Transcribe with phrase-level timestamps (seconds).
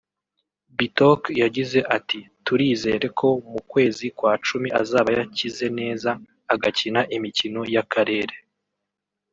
[0.77, 6.09] Bitok yagize ati” Turizere ko mu kwezi kwa cumi azaba yakize neza
[6.53, 8.35] agakina imikino y’akarere